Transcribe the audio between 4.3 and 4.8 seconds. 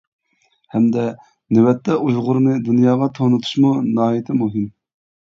مۇھىم.